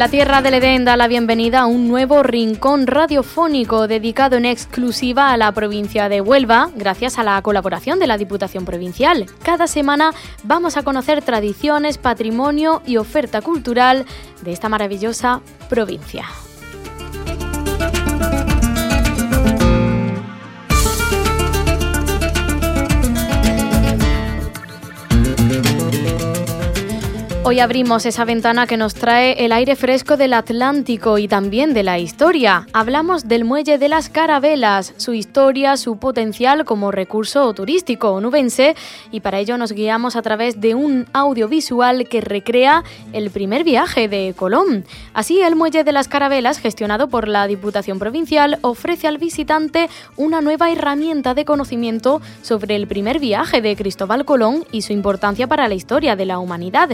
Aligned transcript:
La 0.00 0.08
Tierra 0.08 0.40
del 0.40 0.54
Edén 0.54 0.86
da 0.86 0.96
la 0.96 1.08
bienvenida 1.08 1.60
a 1.60 1.66
un 1.66 1.86
nuevo 1.86 2.22
rincón 2.22 2.86
radiofónico 2.86 3.86
dedicado 3.86 4.38
en 4.38 4.46
exclusiva 4.46 5.30
a 5.30 5.36
la 5.36 5.52
provincia 5.52 6.08
de 6.08 6.22
Huelva, 6.22 6.70
gracias 6.74 7.18
a 7.18 7.22
la 7.22 7.42
colaboración 7.42 7.98
de 7.98 8.06
la 8.06 8.16
Diputación 8.16 8.64
Provincial. 8.64 9.26
Cada 9.42 9.66
semana 9.66 10.12
vamos 10.42 10.78
a 10.78 10.84
conocer 10.84 11.20
tradiciones, 11.20 11.98
patrimonio 11.98 12.80
y 12.86 12.96
oferta 12.96 13.42
cultural 13.42 14.06
de 14.40 14.52
esta 14.52 14.70
maravillosa 14.70 15.42
provincia. 15.68 16.24
Hoy 27.50 27.58
abrimos 27.58 28.06
esa 28.06 28.24
ventana 28.24 28.68
que 28.68 28.76
nos 28.76 28.94
trae 28.94 29.44
el 29.44 29.50
aire 29.50 29.74
fresco 29.74 30.16
del 30.16 30.34
Atlántico 30.34 31.18
y 31.18 31.26
también 31.26 31.74
de 31.74 31.82
la 31.82 31.98
historia. 31.98 32.68
Hablamos 32.72 33.26
del 33.26 33.44
muelle 33.44 33.76
de 33.76 33.88
las 33.88 34.08
carabelas, 34.08 34.94
su 34.98 35.14
historia, 35.14 35.76
su 35.76 35.96
potencial 35.96 36.64
como 36.64 36.92
recurso 36.92 37.52
turístico 37.52 38.12
onubense 38.12 38.76
y 39.10 39.18
para 39.18 39.40
ello 39.40 39.58
nos 39.58 39.72
guiamos 39.72 40.14
a 40.14 40.22
través 40.22 40.60
de 40.60 40.76
un 40.76 41.08
audiovisual 41.12 42.08
que 42.08 42.20
recrea 42.20 42.84
el 43.12 43.30
primer 43.30 43.64
viaje 43.64 44.06
de 44.06 44.32
Colón. 44.36 44.84
Así, 45.12 45.40
el 45.40 45.56
muelle 45.56 45.82
de 45.82 45.90
las 45.90 46.06
carabelas, 46.06 46.60
gestionado 46.60 47.08
por 47.08 47.26
la 47.26 47.48
Diputación 47.48 47.98
Provincial, 47.98 48.60
ofrece 48.60 49.08
al 49.08 49.18
visitante 49.18 49.88
una 50.16 50.40
nueva 50.40 50.70
herramienta 50.70 51.34
de 51.34 51.44
conocimiento 51.44 52.22
sobre 52.42 52.76
el 52.76 52.86
primer 52.86 53.18
viaje 53.18 53.60
de 53.60 53.74
Cristóbal 53.74 54.24
Colón 54.24 54.64
y 54.70 54.82
su 54.82 54.92
importancia 54.92 55.48
para 55.48 55.66
la 55.66 55.74
historia 55.74 56.14
de 56.14 56.26
la 56.26 56.38
humanidad. 56.38 56.90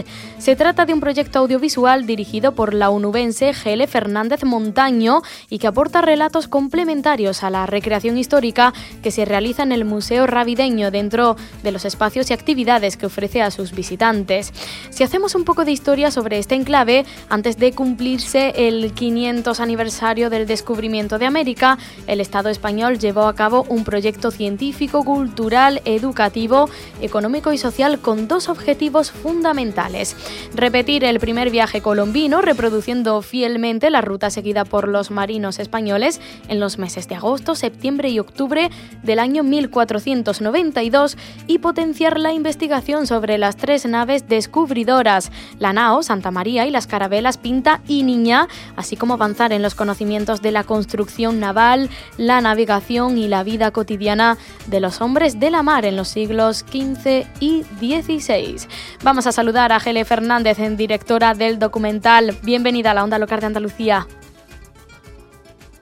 Se 0.47 0.55
trata 0.55 0.85
de 0.85 0.93
un 0.93 1.01
proyecto 1.01 1.39
audiovisual 1.39 2.07
dirigido 2.07 2.53
por 2.53 2.73
la 2.73 2.89
unubense 2.89 3.53
Gele 3.53 3.85
Fernández 3.85 4.45
Montaño 4.45 5.21
y 5.49 5.59
que 5.59 5.67
aporta 5.67 5.99
relatos 5.99 6.47
complementarios 6.47 7.43
a 7.43 7.49
la 7.49 7.65
recreación 7.65 8.17
histórica 8.17 8.73
que 9.03 9.11
se 9.11 9.25
realiza 9.25 9.63
en 9.63 9.73
el 9.73 9.83
Museo 9.83 10.25
Ravideño 10.25 10.89
dentro 10.89 11.35
de 11.63 11.73
los 11.73 11.83
espacios 11.83 12.29
y 12.29 12.33
actividades 12.33 12.95
que 12.95 13.07
ofrece 13.07 13.41
a 13.41 13.51
sus 13.51 13.73
visitantes. 13.73 14.53
Si 14.89 15.03
hacemos 15.03 15.35
un 15.35 15.43
poco 15.43 15.65
de 15.65 15.73
historia 15.73 16.11
sobre 16.11 16.39
este 16.39 16.55
enclave, 16.55 17.05
antes 17.27 17.57
de 17.57 17.73
cumplirse 17.73 18.53
el 18.55 18.93
500 18.93 19.59
aniversario 19.59 20.29
del 20.29 20.47
descubrimiento 20.47 21.19
de 21.19 21.25
América, 21.25 21.77
el 22.07 22.21
Estado 22.21 22.47
español 22.47 22.99
llevó 22.99 23.23
a 23.23 23.35
cabo 23.35 23.65
un 23.67 23.83
proyecto 23.83 24.31
científico, 24.31 25.03
cultural, 25.03 25.81
educativo, 25.83 26.69
económico 27.01 27.51
y 27.51 27.57
social 27.57 27.99
con 27.99 28.29
dos 28.29 28.47
objetivos 28.47 29.11
fundamentales 29.11 30.15
repetir 30.53 31.03
el 31.03 31.19
primer 31.19 31.49
viaje 31.49 31.81
colombino, 31.81 32.41
reproduciendo 32.41 33.21
fielmente 33.21 33.89
la 33.89 34.01
ruta 34.01 34.29
seguida 34.29 34.65
por 34.65 34.87
los 34.87 35.11
marinos 35.11 35.59
españoles 35.59 36.21
en 36.47 36.59
los 36.59 36.77
meses 36.77 37.07
de 37.07 37.15
agosto, 37.15 37.55
septiembre 37.55 38.09
y 38.09 38.19
octubre 38.19 38.69
del 39.03 39.19
año 39.19 39.43
1492 39.43 41.17
y 41.47 41.59
potenciar 41.59 42.19
la 42.19 42.33
investigación 42.33 43.07
sobre 43.07 43.37
las 43.37 43.55
tres 43.57 43.85
naves 43.85 44.27
descubridoras, 44.27 45.31
la 45.59 45.73
Nao, 45.73 46.03
Santa 46.03 46.31
María 46.31 46.65
y 46.65 46.71
las 46.71 46.87
carabelas 46.87 47.37
Pinta 47.37 47.81
y 47.87 48.03
Niña, 48.03 48.47
así 48.75 48.95
como 48.95 49.13
avanzar 49.15 49.53
en 49.53 49.61
los 49.61 49.75
conocimientos 49.75 50.41
de 50.41 50.51
la 50.51 50.63
construcción 50.63 51.39
naval, 51.39 51.89
la 52.17 52.41
navegación 52.41 53.17
y 53.17 53.27
la 53.27 53.43
vida 53.43 53.71
cotidiana 53.71 54.37
de 54.67 54.79
los 54.79 55.01
hombres 55.01 55.39
de 55.39 55.51
la 55.51 55.63
mar 55.63 55.85
en 55.85 55.95
los 55.95 56.09
siglos 56.09 56.65
XV 56.69 57.25
y 57.39 57.63
XVI. 57.79 58.67
Vamos 59.03 59.27
a 59.27 59.31
saludar 59.31 59.71
a 59.71 59.79
Gele 59.79 60.05
Fernández, 60.05 60.26
directora 60.75 61.33
del 61.33 61.57
documental. 61.57 62.35
Bienvenida 62.43 62.91
a 62.91 62.93
la 62.93 63.03
Onda 63.03 63.17
Local 63.17 63.39
de 63.39 63.45
Andalucía. 63.45 64.05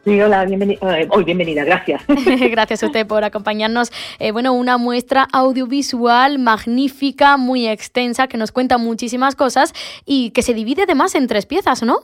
Sí, 0.03 0.22
hola, 0.22 0.45
bienvenida. 0.45 1.00
Eh, 1.00 1.07
hoy 1.09 1.23
bienvenida, 1.23 1.63
gracias. 1.63 2.06
gracias 2.51 2.83
a 2.83 2.85
usted 2.85 3.07
por 3.07 3.23
acompañarnos. 3.23 3.91
Eh, 4.19 4.31
bueno, 4.31 4.53
una 4.53 4.78
muestra 4.78 5.25
audiovisual 5.33 6.38
magnífica, 6.38 7.38
muy 7.38 7.67
extensa, 7.67 8.28
que 8.28 8.38
nos 8.38 8.51
cuenta 8.51 8.78
muchísimas 8.78 9.35
cosas 9.35 9.73
y 10.06 10.29
que 10.29 10.44
se 10.44 10.53
divide 10.53 10.83
además 10.83 11.16
en 11.16 11.25
tres 11.25 11.47
piezas, 11.47 11.81
¿no? 11.81 12.01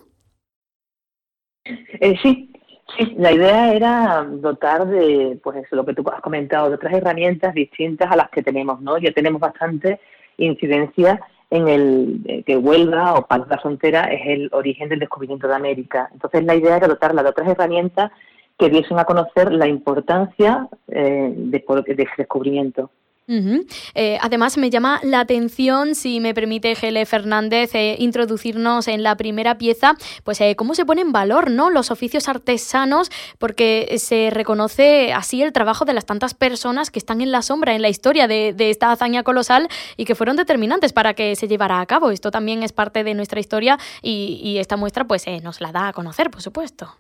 Eh, 1.63 2.17
sí, 2.23 2.51
sí, 2.97 3.13
la 3.19 3.33
idea 3.33 3.71
era 3.71 4.23
dotar 4.27 4.87
de, 4.87 5.37
pues 5.43 5.63
lo 5.69 5.85
que 5.85 5.93
tú 5.93 6.03
has 6.11 6.21
comentado, 6.21 6.69
de 6.69 6.75
otras 6.75 6.93
herramientas 6.93 7.53
distintas 7.53 8.11
a 8.11 8.15
las 8.15 8.31
que 8.31 8.41
tenemos, 8.41 8.81
¿no? 8.81 8.97
Ya 8.97 9.11
tenemos 9.11 9.39
bastante 9.39 9.99
incidencia 10.37 11.19
en 11.51 11.67
el 11.67 12.21
eh, 12.25 12.43
que 12.43 12.57
Huelva 12.57 13.13
o 13.13 13.27
de 13.29 13.45
la 13.47 13.59
Frontera 13.59 14.05
es 14.05 14.21
el 14.25 14.49
origen 14.53 14.89
del 14.89 14.99
descubrimiento 14.99 15.47
de 15.47 15.55
América. 15.55 16.09
Entonces 16.13 16.43
la 16.45 16.55
idea 16.55 16.77
era 16.77 16.87
dotarla 16.87 17.21
de 17.21 17.29
otras 17.29 17.49
herramientas 17.49 18.11
que 18.57 18.69
diesen 18.69 18.97
a 18.97 19.05
conocer 19.05 19.51
la 19.51 19.67
importancia 19.67 20.67
eh, 20.87 21.33
de, 21.35 21.59
de 21.59 22.03
ese 22.03 22.13
descubrimiento. 22.17 22.89
Eh, 23.95 24.17
además, 24.21 24.57
me 24.57 24.69
llama 24.69 24.99
la 25.03 25.21
atención, 25.21 25.95
si 25.95 26.19
me 26.19 26.33
permite 26.33 26.75
Gele 26.75 27.05
Fernández, 27.05 27.73
eh, 27.75 27.95
introducirnos 27.99 28.87
en 28.87 29.03
la 29.03 29.15
primera 29.15 29.57
pieza, 29.57 29.95
pues 30.23 30.41
eh, 30.41 30.55
cómo 30.55 30.75
se 30.75 30.85
pone 30.85 31.01
en 31.01 31.11
valor 31.11 31.49
¿no? 31.49 31.69
los 31.69 31.91
oficios 31.91 32.27
artesanos, 32.27 33.09
porque 33.37 33.95
se 33.99 34.29
reconoce 34.31 35.13
así 35.13 35.41
el 35.41 35.53
trabajo 35.53 35.85
de 35.85 35.93
las 35.93 36.05
tantas 36.05 36.33
personas 36.33 36.91
que 36.91 36.99
están 36.99 37.21
en 37.21 37.31
la 37.31 37.41
sombra 37.41 37.73
en 37.73 37.81
la 37.81 37.89
historia 37.89 38.27
de, 38.27 38.55
esta 38.71 38.91
hazaña 38.91 39.23
colosal 39.23 39.67
y 39.97 40.05
que 40.05 40.15
fueron 40.15 40.35
determinantes 40.35 40.93
para 40.93 41.13
que 41.13 41.35
se 41.35 41.47
llevara 41.47 41.81
a 41.81 41.85
cabo. 41.85 42.11
Esto 42.11 42.31
también 42.31 42.63
es 42.63 42.71
parte 42.73 43.03
de 43.03 43.13
nuestra 43.13 43.39
historia 43.39 43.77
y, 44.01 44.39
y 44.43 44.59
esta 44.59 44.77
muestra 44.77 45.05
pues 45.05 45.25
nos 45.43 45.61
la 45.61 45.71
da 45.71 45.89
a 45.89 45.93
conocer, 45.93 46.31
por 46.31 46.41
supuesto. 46.41 46.97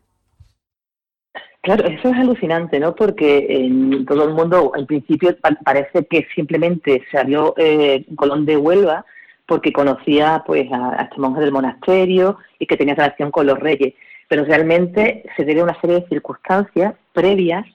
Claro, 1.61 1.85
eso 1.87 2.09
es 2.09 2.17
alucinante, 2.17 2.79
¿no? 2.79 2.95
Porque 2.95 3.45
en 3.49 4.03
todo 4.05 4.27
el 4.27 4.33
mundo, 4.33 4.71
en 4.75 4.87
principio, 4.87 5.37
parece 5.63 6.05
que 6.07 6.25
simplemente 6.33 7.03
salió 7.11 7.53
eh, 7.57 8.03
Colón 8.15 8.45
de 8.45 8.57
Huelva 8.57 9.05
porque 9.45 9.71
conocía 9.71 10.43
pues 10.45 10.71
a, 10.71 11.03
este 11.03 11.19
monje 11.19 11.41
del 11.41 11.51
monasterio 11.51 12.37
y 12.57 12.65
que 12.65 12.77
tenía 12.77 12.95
relación 12.95 13.29
con 13.29 13.45
los 13.45 13.59
reyes. 13.59 13.93
Pero 14.27 14.45
realmente 14.45 15.23
se 15.35 15.45
debe 15.45 15.61
a 15.61 15.65
una 15.65 15.79
serie 15.81 15.99
de 15.99 16.07
circunstancias 16.07 16.95
previas, 17.13 17.65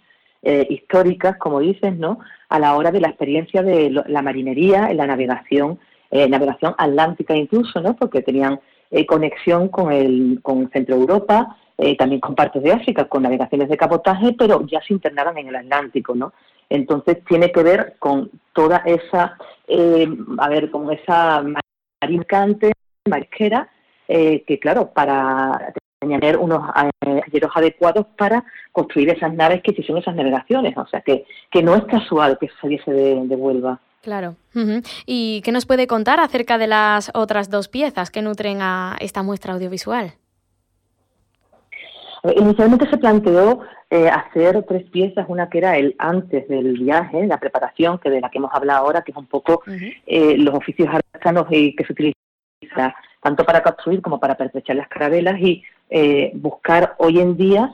eh, 0.43 0.67
históricas, 0.69 1.37
como 1.37 1.61
dices, 1.61 1.97
¿no? 1.97 2.19
A 2.49 2.59
la 2.59 2.75
hora 2.77 2.91
de 2.91 3.01
la 3.01 3.09
experiencia 3.09 3.63
de 3.63 3.91
la 3.91 4.23
marinería, 4.23 4.91
en 4.91 4.97
la 4.97 5.07
navegación, 5.07 5.79
eh, 6.11 6.29
navegación 6.29 6.75
atlántica 6.79 7.37
incluso, 7.37 7.81
¿no? 7.81 7.95
Porque 7.95 8.23
tenían 8.23 8.59
eh, 8.91 9.07
conexión 9.07 9.69
con 9.69 9.93
el 9.93 10.41
con 10.43 10.71
Centro 10.71 10.97
Europa, 10.97 11.57
eh, 11.79 11.97
también 11.97 12.21
con 12.21 12.35
partes 12.35 12.63
de 12.63 12.73
África, 12.73 13.05
con 13.05 13.23
navegaciones 13.23 13.69
de 13.69 13.77
cabotaje, 13.77 14.35
pero 14.39 14.67
ya 14.67 14.81
se 14.81 14.95
internaban 14.95 15.37
en 15.39 15.49
el 15.49 15.57
Atlántico, 15.57 16.15
¿no? 16.15 16.33
Entonces 16.71 17.23
tiene 17.25 17.53
que 17.53 17.63
ver 17.63 17.97
con 17.99 18.31
toda 18.53 18.79
esa, 18.87 19.37
eh, 19.69 20.09
a 20.39 20.49
ver, 20.49 20.71
con 20.71 20.91
esa 20.91 21.45
marincante, 22.03 22.73
marisquera, 23.09 23.69
eh, 24.09 24.43
que 24.47 24.59
claro, 24.59 24.91
para 24.91 25.73
tener 25.99 26.39
unos 26.39 26.63
talleros 27.01 27.51
adecuados 27.55 28.07
para 28.17 28.45
construir 28.73 29.11
esas 29.11 29.35
naves 29.35 29.63
que 29.63 29.83
son 29.83 29.99
esas 29.99 30.15
navegaciones, 30.15 30.77
o 30.77 30.87
sea 30.87 31.01
que, 31.01 31.25
que 31.51 31.63
no 31.63 31.75
es 31.75 31.85
casual 31.85 32.39
que 32.39 32.49
saliese 32.61 32.91
de, 32.91 33.27
de 33.27 33.37
Huelva. 33.37 33.81
Claro. 34.03 34.37
¿Y 35.05 35.41
qué 35.43 35.51
nos 35.51 35.67
puede 35.67 35.89
contar 35.89 36.21
acerca 36.21 36.59
de 36.59 36.69
las 36.69 37.11
otras 37.13 37.51
dos 37.51 37.69
piezas 37.69 38.11
que 38.13 38.23
nutren 38.23 38.59
a 38.61 38.97
esta 39.01 39.25
muestra 39.25 39.55
audiovisual? 39.55 40.15
Inicialmente 42.37 42.89
se 42.89 42.99
planteó 42.99 43.61
eh, 43.91 44.09
hacer 44.09 44.65
tres 44.65 44.85
piezas, 44.91 45.27
una 45.29 45.49
que 45.49 45.59
era 45.59 45.77
el 45.77 45.95
antes 45.99 46.49
del 46.49 46.73
viaje, 46.73 47.27
la 47.27 47.39
preparación, 47.39 47.99
que 47.99 48.11
de 48.11 48.21
la 48.21 48.31
que 48.31 48.39
hemos 48.39 48.53
hablado 48.53 48.85
ahora, 48.85 49.03
que 49.03 49.13
es 49.13 49.17
un 49.17 49.27
poco 49.27 49.63
eh, 50.07 50.37
los 50.39 50.55
oficios 50.55 50.89
artesanos 50.93 51.47
que 51.49 51.85
se 51.87 51.93
utilizan 51.93 52.95
tanto 53.23 53.45
para 53.45 53.63
construir 53.63 54.03
como 54.03 54.19
para 54.19 54.37
pertrechar 54.37 54.77
las 54.77 54.89
carabelas 54.89 55.41
y 55.41 55.63
eh, 55.91 56.33
buscar 56.35 56.95
hoy 56.99 57.21
en 57.21 57.37
día 57.37 57.73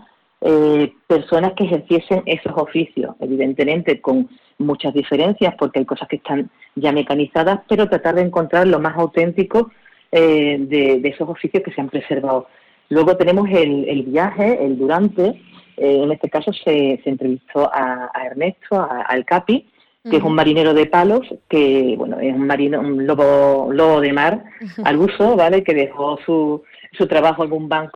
personas 1.06 1.52
que 1.52 1.62
ejerciesen 1.62 2.24
esos 2.26 2.52
oficios, 2.56 3.14
evidentemente 3.20 4.00
con 4.00 4.28
muchas 4.58 4.92
diferencias 4.92 5.54
porque 5.56 5.78
hay 5.78 5.84
cosas 5.84 6.08
que 6.08 6.16
están 6.16 6.50
ya 6.74 6.90
mecanizadas, 6.90 7.60
pero 7.68 7.88
tratar 7.88 8.16
de 8.16 8.22
encontrar 8.22 8.66
lo 8.66 8.80
más 8.80 8.96
auténtico 8.96 9.70
de 10.10 11.00
esos 11.04 11.28
oficios 11.28 11.62
que 11.62 11.70
se 11.72 11.80
han 11.80 11.88
preservado. 11.88 12.48
Luego 12.92 13.16
tenemos 13.16 13.48
el, 13.50 14.02
viaje, 14.02 14.62
el 14.62 14.76
durante. 14.76 15.40
Eh, 15.78 16.02
en 16.02 16.12
este 16.12 16.28
caso 16.28 16.52
se, 16.52 17.00
entrevistó 17.06 17.70
a, 17.72 18.10
Ernesto, 18.22 18.86
al 19.06 19.24
Capi, 19.24 19.66
que 20.10 20.18
es 20.18 20.22
un 20.22 20.34
marinero 20.34 20.74
de 20.74 20.84
palos, 20.84 21.22
que 21.48 21.94
bueno, 21.96 22.20
es 22.20 22.34
un 22.34 22.46
marino, 22.46 22.80
un 22.80 23.06
lobo, 23.06 23.72
lobo 23.72 24.02
de 24.02 24.12
mar 24.12 24.44
al 24.84 24.98
uso, 24.98 25.36
¿vale? 25.36 25.64
Que 25.64 25.72
dejó 25.72 26.18
su, 26.26 26.62
su 26.92 27.06
trabajo 27.06 27.44
en 27.44 27.52
un 27.52 27.66
banco 27.66 27.92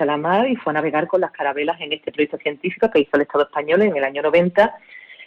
a 0.00 0.04
la 0.04 0.16
mar 0.16 0.48
y 0.48 0.56
fue 0.56 0.72
a 0.72 0.74
navegar 0.74 1.06
con 1.06 1.20
las 1.20 1.30
carabelas 1.30 1.80
en 1.80 1.92
este 1.92 2.10
proyecto 2.10 2.38
científico 2.38 2.90
que 2.90 3.02
hizo 3.02 3.10
el 3.14 3.22
Estado 3.22 3.44
español 3.44 3.82
en 3.82 3.96
el 3.96 4.02
año 4.02 4.20
90 4.22 4.74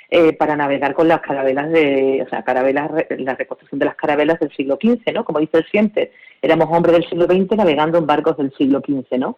eh, 0.10 0.34
para 0.34 0.58
navegar 0.58 0.94
con 0.94 1.08
las 1.08 1.22
carabelas 1.22 1.70
de, 1.70 2.24
o 2.26 2.30
sea, 2.30 2.44
carabelas, 2.44 2.92
la 3.10 3.36
reconstrucción 3.36 3.80
de 3.80 3.86
las 3.86 3.96
carabelas 3.96 4.38
del 4.42 4.52
siglo 4.54 4.78
XV, 4.82 5.14
¿no? 5.14 5.24
Como 5.24 5.40
dice 5.40 5.60
el 5.60 5.66
siempre, 5.68 6.12
éramos 6.42 6.68
hombres 6.72 6.94
del 6.94 7.10
siglo 7.10 7.26
XX 7.26 7.58
navegando 7.58 7.98
en 7.98 8.06
barcos 8.06 8.38
del 8.38 8.54
siglo 8.54 8.82
XV, 8.86 9.18
¿no? 9.18 9.38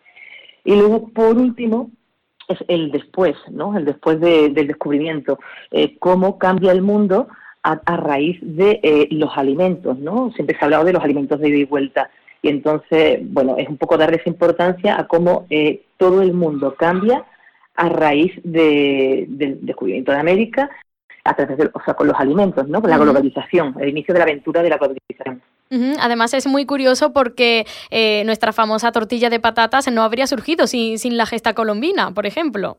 Y 0.64 0.76
luego, 0.76 1.10
por 1.10 1.38
último, 1.38 1.92
es 2.48 2.58
el 2.68 2.92
después, 2.92 3.36
¿no? 3.50 3.78
El 3.78 3.86
después 3.86 4.20
del 4.20 4.54
descubrimiento, 4.54 5.40
eh, 5.72 5.98
cómo 6.00 6.38
cambia 6.38 6.72
el 6.72 6.82
mundo 6.82 7.28
a, 7.62 7.98
raíz 7.98 8.40
de 8.42 8.80
eh, 8.82 9.08
los 9.12 9.38
alimentos, 9.38 10.00
¿no? 10.00 10.32
Siempre 10.34 10.58
se 10.58 10.64
ha 10.64 10.66
hablado 10.66 10.86
de 10.86 10.94
los 10.94 11.04
alimentos 11.04 11.40
de 11.40 11.50
ida 11.50 11.58
y 11.58 11.66
vuelta. 11.66 12.10
Y 12.42 12.50
entonces, 12.50 13.20
bueno, 13.22 13.58
es 13.58 13.68
un 13.68 13.78
poco 13.78 13.98
darle 13.98 14.18
esa 14.18 14.30
importancia 14.30 15.00
a 15.00 15.08
cómo 15.08 15.46
eh, 15.50 15.84
todo 15.98 16.22
el 16.22 16.34
mundo 16.34 16.76
cambia 16.76 17.26
a 17.76 17.90
raíz 17.90 18.34
del 18.44 19.60
descubrimiento 19.62 20.12
de 20.12 20.20
América, 20.20 20.70
a 21.24 21.36
través 21.36 21.58
de, 21.58 21.70
o 21.74 21.82
sea, 21.84 21.94
con 21.94 22.08
los 22.08 22.20
alimentos, 22.20 22.68
¿no? 22.68 22.82
Con 22.82 22.90
la 22.90 22.98
globalización, 22.98 23.76
el 23.80 23.90
inicio 23.90 24.14
de 24.14 24.20
la 24.20 24.26
aventura 24.26 24.64
de 24.64 24.70
la 24.70 24.78
globalización. 24.78 25.42
Además 25.72 26.34
es 26.34 26.48
muy 26.48 26.66
curioso 26.66 27.14
porque 27.14 27.66
eh, 27.92 28.24
nuestra 28.26 28.54
famosa 28.54 28.92
tortilla 28.92 29.30
de 29.30 29.40
patatas 29.40 29.92
no 29.92 30.02
habría 30.02 30.26
surgido 30.26 30.66
sin, 30.68 30.98
sin 30.98 31.16
la 31.18 31.26
gesta 31.26 31.54
colombina, 31.54 32.12
por 32.12 32.26
ejemplo. 32.26 32.78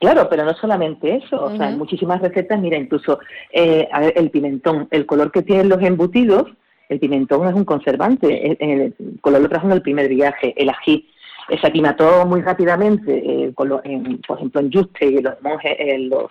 Claro, 0.00 0.28
pero 0.28 0.44
no 0.44 0.54
solamente 0.54 1.16
eso, 1.16 1.42
o 1.42 1.56
sea, 1.56 1.70
en 1.70 1.78
muchísimas 1.78 2.20
recetas, 2.20 2.60
mira, 2.60 2.76
incluso 2.76 3.20
eh, 3.52 3.88
a 3.90 4.00
ver, 4.00 4.12
el 4.16 4.30
pimentón, 4.30 4.86
el 4.90 5.06
color 5.06 5.32
que 5.32 5.42
tienen 5.42 5.68
los 5.68 5.82
embutidos, 5.82 6.50
el 6.90 6.98
pimentón 6.98 7.48
es 7.48 7.54
un 7.54 7.64
conservante, 7.64 8.56
el, 8.60 8.94
color 9.22 9.40
lo 9.40 9.48
trajo 9.48 9.66
en 9.66 9.72
el 9.72 9.82
primer 9.82 10.08
viaje, 10.08 10.52
el 10.58 10.68
ají, 10.68 11.08
se 11.48 11.66
aclimató 11.66 12.26
muy 12.26 12.42
rápidamente, 12.42 13.16
eh, 13.16 13.52
por 13.54 14.36
ejemplo, 14.36 14.60
en 14.60 14.70
Yuste 14.70 15.06
y 15.06 15.22
los, 15.22 15.40
monjes, 15.40 15.74
en 15.78 16.10
los 16.10 16.30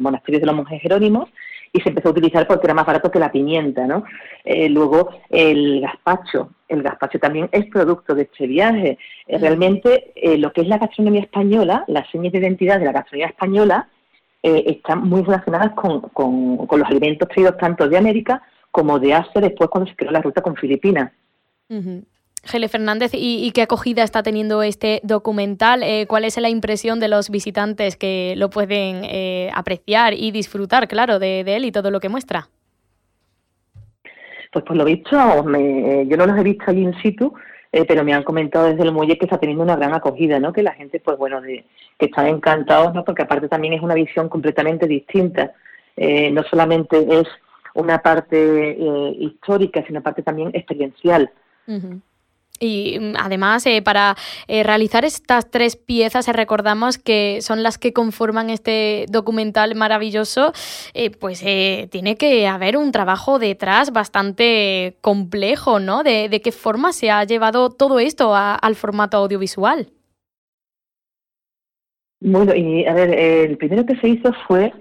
monasterios 0.00 0.42
de 0.42 0.46
los 0.46 0.56
monjes 0.56 0.82
jerónimos, 0.82 1.30
y 1.74 1.80
se 1.80 1.88
empezó 1.88 2.08
a 2.08 2.12
utilizar 2.12 2.46
porque 2.46 2.68
era 2.68 2.72
más 2.72 2.86
barato 2.86 3.10
que 3.10 3.18
la 3.18 3.32
pimienta, 3.32 3.84
¿no? 3.84 4.04
Eh, 4.44 4.68
luego 4.68 5.10
el 5.28 5.80
gazpacho, 5.80 6.50
el 6.68 6.84
gazpacho 6.84 7.18
también 7.18 7.48
es 7.50 7.66
producto 7.66 8.14
de 8.14 8.22
este 8.22 8.46
viaje. 8.46 8.96
Eh, 9.26 9.38
realmente 9.38 10.12
eh, 10.14 10.38
lo 10.38 10.52
que 10.52 10.60
es 10.60 10.68
la 10.68 10.78
gastronomía 10.78 11.22
española, 11.22 11.84
las 11.88 12.08
señas 12.10 12.32
de 12.32 12.38
identidad 12.38 12.78
de 12.78 12.84
la 12.84 12.92
gastronomía 12.92 13.26
española 13.26 13.88
están 14.46 15.08
muy 15.08 15.22
relacionadas 15.22 15.72
con, 15.72 16.02
con, 16.10 16.68
los 16.70 16.86
alimentos 16.86 17.26
traídos 17.30 17.56
tanto 17.56 17.88
de 17.88 17.96
América 17.96 18.42
como 18.70 18.98
de 18.98 19.14
Asia 19.14 19.40
después 19.40 19.70
cuando 19.70 19.88
se 19.88 19.96
creó 19.96 20.10
la 20.10 20.20
ruta 20.20 20.42
con 20.42 20.54
Filipinas. 20.54 21.12
Gele 22.46 22.68
Fernández, 22.68 23.12
¿y, 23.14 23.50
qué 23.52 23.62
acogida 23.62 24.02
está 24.02 24.22
teniendo 24.22 24.62
este 24.62 25.00
documental? 25.02 25.82
Eh, 25.82 26.06
¿Cuál 26.06 26.24
es 26.24 26.36
la 26.38 26.50
impresión 26.50 27.00
de 27.00 27.08
los 27.08 27.30
visitantes 27.30 27.96
que 27.96 28.34
lo 28.36 28.50
pueden 28.50 29.02
eh, 29.04 29.50
apreciar 29.54 30.12
y 30.14 30.30
disfrutar, 30.30 30.86
claro, 30.86 31.18
de, 31.18 31.40
él 31.40 31.64
y 31.64 31.72
todo 31.72 31.90
lo 31.90 32.00
que 32.00 32.08
muestra? 32.08 32.48
Pues 34.52 34.64
por 34.64 34.76
lo 34.76 34.84
visto, 34.84 35.10
yo 35.10 36.16
no 36.16 36.26
los 36.26 36.38
he 36.38 36.42
visto 36.42 36.64
allí 36.68 36.82
in 36.82 36.94
situ, 37.02 37.34
eh, 37.72 37.84
pero 37.88 38.04
me 38.04 38.12
han 38.12 38.22
comentado 38.22 38.66
desde 38.66 38.84
el 38.84 38.92
muelle 38.92 39.18
que 39.18 39.24
está 39.24 39.38
teniendo 39.38 39.64
una 39.64 39.74
gran 39.74 39.94
acogida, 39.94 40.38
¿no? 40.38 40.52
Que 40.52 40.62
la 40.62 40.74
gente, 40.74 41.00
pues 41.00 41.18
bueno, 41.18 41.40
de, 41.40 41.64
que 41.98 42.06
están 42.06 42.28
encantados, 42.28 42.94
¿no? 42.94 43.04
Porque 43.04 43.22
aparte 43.22 43.48
también 43.48 43.72
es 43.72 43.82
una 43.82 43.94
visión 43.94 44.28
completamente 44.28 44.86
distinta. 44.86 45.52
no 45.96 46.42
solamente 46.44 46.96
es 47.20 47.26
una 47.74 47.98
parte 47.98 48.76
histórica, 49.18 49.82
sino 49.86 50.02
parte 50.02 50.22
también 50.22 50.50
experiencial. 50.52 51.30
Y 52.60 52.98
mm, 53.00 53.14
además, 53.18 53.66
eh, 53.66 53.82
para 53.82 54.16
eh, 54.46 54.62
realizar 54.62 55.04
estas 55.04 55.50
tres 55.50 55.76
piezas, 55.76 56.28
eh, 56.28 56.32
recordamos 56.32 56.98
que 56.98 57.40
son 57.40 57.62
las 57.62 57.78
que 57.78 57.92
conforman 57.92 58.50
este 58.50 59.06
documental 59.08 59.74
maravilloso, 59.74 60.52
pues 61.20 61.40
tiene 61.90 62.16
que 62.16 62.46
haber 62.46 62.76
un 62.76 62.92
trabajo 62.92 63.38
detrás 63.38 63.92
bastante 63.92 64.96
complejo, 65.00 65.80
¿no? 65.80 66.02
De, 66.02 66.40
qué 66.42 66.52
forma 66.52 66.92
se 66.92 67.10
ha 67.10 67.24
llevado 67.24 67.70
todo 67.70 67.98
esto 67.98 68.34
al 68.34 68.74
formato 68.74 69.16
audiovisual. 69.16 69.88
Bueno, 72.20 72.54
y 72.54 72.86
a 72.86 72.94
ver, 72.94 73.18
el 73.18 73.56
primero 73.56 73.84
que 73.86 73.96
se 73.96 74.08
hizo 74.08 74.32
fue 74.46 74.72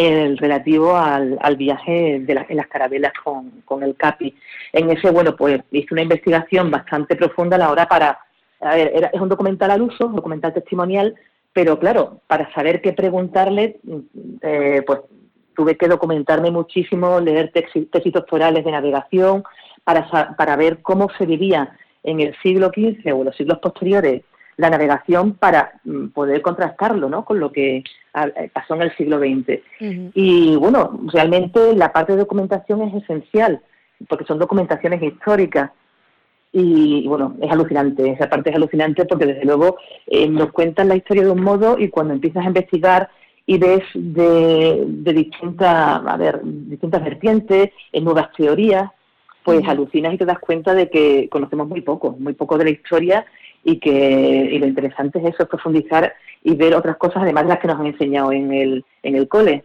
el 0.00 0.38
relativo 0.38 0.96
al, 0.96 1.56
viaje 1.56 2.20
de 2.20 2.46
en 2.48 2.56
las 2.56 2.66
carabelas 2.68 3.12
con, 3.22 3.82
el 3.82 3.96
CAPI. 3.96 4.34
En 4.72 4.90
ese, 4.90 5.10
bueno, 5.10 5.36
pues 5.36 5.60
hice 5.70 5.92
una 5.92 6.02
investigación 6.02 6.70
bastante 6.70 7.16
profunda 7.16 7.56
a 7.56 7.58
la 7.58 7.70
hora 7.70 7.86
para, 7.86 8.18
a 8.60 8.74
ver, 8.74 9.10
es 9.12 9.20
un 9.20 9.28
documental 9.28 9.70
al 9.70 9.82
uso, 9.82 10.06
un 10.06 10.16
documental 10.16 10.54
testimonial, 10.54 11.14
pero 11.52 11.78
claro, 11.78 12.20
para 12.26 12.52
saber 12.54 12.80
qué 12.80 12.92
preguntarle, 12.92 13.80
eh, 14.42 14.82
pues 14.86 15.00
tuve 15.54 15.76
que 15.76 15.88
documentarme 15.88 16.50
muchísimo, 16.50 17.20
leer 17.20 17.52
tesis, 17.52 18.12
doctorales 18.12 18.64
de 18.64 18.70
navegación, 18.70 19.42
para, 19.84 20.34
para 20.36 20.56
ver 20.56 20.80
cómo 20.82 21.08
se 21.18 21.26
vivía 21.26 21.76
en 22.02 22.20
el 22.20 22.34
siglo 22.42 22.68
XV 22.68 23.14
o 23.14 23.24
los 23.24 23.36
siglos 23.36 23.58
posteriores 23.58 24.22
la 24.60 24.70
navegación 24.70 25.32
para 25.32 25.80
mm, 25.84 26.08
poder 26.08 26.42
contrastarlo 26.42 27.08
¿no? 27.08 27.24
con 27.24 27.40
lo 27.40 27.50
que 27.50 27.78
eh, 27.78 28.50
pasó 28.52 28.74
en 28.74 28.82
el 28.82 28.96
siglo 28.96 29.18
XX. 29.18 29.60
Y 30.14 30.54
bueno, 30.56 31.00
realmente 31.12 31.74
la 31.74 31.92
parte 31.92 32.12
de 32.12 32.18
documentación 32.18 32.82
es 32.82 33.02
esencial, 33.02 33.60
porque 34.08 34.26
son 34.26 34.38
documentaciones 34.38 35.02
históricas. 35.02 35.70
Y, 36.52 37.06
bueno, 37.06 37.36
es 37.40 37.50
alucinante, 37.50 38.10
esa 38.10 38.28
parte 38.28 38.50
es 38.50 38.56
alucinante 38.56 39.04
porque 39.04 39.24
desde 39.24 39.44
luego 39.44 39.76
eh, 40.08 40.28
nos 40.28 40.50
cuentan 40.50 40.88
la 40.88 40.96
historia 40.96 41.22
de 41.22 41.30
un 41.30 41.42
modo 41.42 41.78
y 41.78 41.88
cuando 41.88 42.12
empiezas 42.12 42.44
a 42.44 42.48
investigar 42.48 43.08
y 43.46 43.56
ves 43.56 43.84
de, 43.94 44.84
distintas, 45.14 46.02
a 46.04 46.16
ver, 46.16 46.40
distintas 46.42 47.04
vertientes, 47.04 47.70
en 47.92 48.04
nuevas 48.04 48.32
teorías, 48.36 48.90
pues 49.44 49.66
alucinas 49.66 50.12
y 50.12 50.18
te 50.18 50.24
das 50.24 50.40
cuenta 50.40 50.74
de 50.74 50.90
que 50.90 51.28
conocemos 51.30 51.68
muy 51.68 51.80
poco, 51.80 52.16
muy 52.18 52.34
poco 52.34 52.58
de 52.58 52.64
la 52.64 52.70
historia 52.70 53.24
y 53.64 53.78
que 53.78 54.56
lo 54.58 54.66
interesante 54.66 55.18
es 55.18 55.34
eso, 55.34 55.46
profundizar 55.46 56.14
y 56.42 56.54
ver 56.54 56.74
otras 56.74 56.96
cosas 56.96 57.22
además 57.22 57.44
de 57.44 57.48
las 57.50 57.58
que 57.58 57.68
nos 57.68 57.78
han 57.78 57.86
enseñado 57.86 58.32
en 58.32 58.52
el, 58.52 58.84
en 59.02 59.14
el 59.14 59.28
cole. 59.28 59.64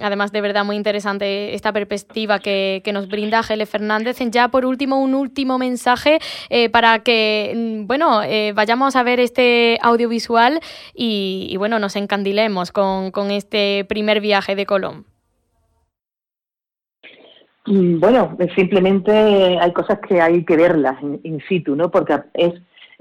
Además, 0.00 0.30
de 0.30 0.40
verdad, 0.40 0.64
muy 0.64 0.76
interesante 0.76 1.54
esta 1.54 1.72
perspectiva 1.72 2.38
que, 2.38 2.80
que 2.84 2.92
nos 2.92 3.08
brinda 3.08 3.42
Gele 3.42 3.66
Fernández. 3.66 4.18
Ya 4.30 4.48
por 4.48 4.64
último, 4.64 5.02
un 5.02 5.14
último 5.14 5.58
mensaje 5.58 6.18
eh, 6.48 6.70
para 6.70 7.00
que, 7.00 7.52
mm, 7.54 7.86
bueno, 7.86 8.22
eh, 8.22 8.52
vayamos 8.54 8.94
a 8.94 9.02
ver 9.02 9.18
este 9.18 9.78
audiovisual 9.82 10.60
y, 10.94 11.56
bueno, 11.58 11.80
nos 11.80 11.96
encandilemos 11.96 12.70
con, 12.70 13.10
con 13.10 13.32
este 13.32 13.84
primer 13.88 14.20
viaje 14.20 14.54
de 14.54 14.66
Colón. 14.66 15.06
Mm, 17.66 17.98
bueno, 17.98 18.36
simplemente 18.54 19.12
hay 19.12 19.72
cosas 19.72 19.98
que 20.08 20.20
hay 20.20 20.44
que 20.44 20.56
verlas 20.56 21.00
in 21.02 21.40
situ, 21.48 21.74
¿no? 21.74 21.90
Porque 21.90 22.16
es 22.34 22.52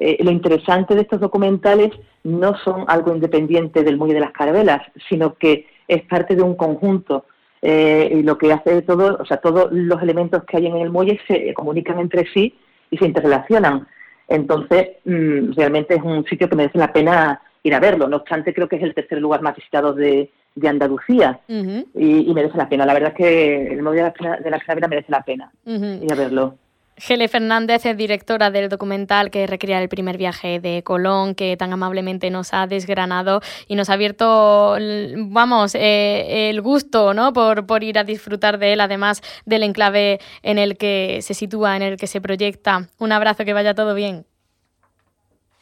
eh, 0.03 0.17
lo 0.23 0.31
interesante 0.31 0.95
de 0.95 1.01
estos 1.01 1.19
documentales 1.19 1.91
no 2.23 2.57
son 2.57 2.85
algo 2.87 3.13
independiente 3.13 3.83
del 3.83 3.97
muelle 3.97 4.15
de 4.15 4.21
las 4.21 4.31
carabelas, 4.31 4.81
sino 5.07 5.35
que 5.35 5.67
es 5.87 6.01
parte 6.05 6.35
de 6.35 6.41
un 6.41 6.55
conjunto. 6.55 7.25
Eh, 7.61 8.09
y 8.11 8.23
lo 8.23 8.35
que 8.39 8.51
hace 8.51 8.81
todo, 8.81 9.19
o 9.21 9.25
sea, 9.25 9.37
todos 9.37 9.71
los 9.71 10.01
elementos 10.01 10.43
que 10.45 10.57
hay 10.57 10.65
en 10.65 10.77
el 10.77 10.89
muelle 10.89 11.19
se 11.27 11.53
comunican 11.53 11.99
entre 11.99 12.25
sí 12.33 12.55
y 12.89 12.97
se 12.97 13.05
interrelacionan. 13.05 13.87
Entonces, 14.27 14.89
mm, 15.05 15.51
realmente 15.55 15.93
es 15.93 16.01
un 16.01 16.25
sitio 16.25 16.49
que 16.49 16.55
merece 16.55 16.79
la 16.79 16.91
pena 16.91 17.39
ir 17.61 17.75
a 17.75 17.79
verlo. 17.79 18.07
No 18.07 18.17
obstante, 18.17 18.55
creo 18.55 18.67
que 18.67 18.77
es 18.77 18.83
el 18.83 18.95
tercer 18.95 19.19
lugar 19.21 19.43
más 19.43 19.55
visitado 19.55 19.93
de, 19.93 20.31
Andalucía 20.67 21.39
y, 21.47 22.33
merece 22.33 22.57
la 22.57 22.67
pena. 22.67 22.85
La 22.87 22.93
verdad 22.93 23.11
es 23.11 23.15
que 23.15 23.67
el 23.67 23.83
muelle 23.83 24.11
de 24.43 24.49
las 24.49 24.63
carabelas 24.63 24.89
merece 24.89 25.11
la 25.11 25.21
pena 25.21 25.51
ir 25.65 26.11
a 26.11 26.15
verlo. 26.15 26.57
Gele 27.01 27.27
Fernández 27.27 27.83
es 27.87 27.97
directora 27.97 28.51
del 28.51 28.69
documental 28.69 29.31
que 29.31 29.47
recrea 29.47 29.81
el 29.81 29.89
primer 29.89 30.19
viaje 30.19 30.59
de 30.59 30.83
Colón, 30.83 31.33
que 31.33 31.57
tan 31.57 31.73
amablemente 31.73 32.29
nos 32.29 32.53
ha 32.53 32.67
desgranado 32.67 33.41
y 33.67 33.73
nos 33.73 33.89
ha 33.89 33.93
abierto, 33.93 34.77
vamos, 35.17 35.73
eh, 35.73 36.51
el 36.51 36.61
gusto 36.61 37.15
¿no? 37.15 37.33
por, 37.33 37.65
por 37.65 37.83
ir 37.83 37.97
a 37.97 38.03
disfrutar 38.03 38.59
de 38.59 38.73
él, 38.73 38.81
además 38.81 39.23
del 39.47 39.63
enclave 39.63 40.19
en 40.43 40.59
el 40.59 40.77
que 40.77 41.23
se 41.23 41.33
sitúa, 41.33 41.75
en 41.75 41.81
el 41.81 41.97
que 41.97 42.05
se 42.05 42.21
proyecta. 42.21 42.89
Un 42.99 43.11
abrazo, 43.11 43.45
que 43.45 43.53
vaya 43.53 43.73
todo 43.73 43.95
bien. 43.95 44.27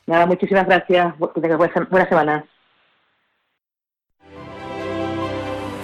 Nada, 0.08 0.26
muchísimas 0.26 0.66
gracias. 0.66 1.14
Que 1.34 1.40
tengas 1.40 1.58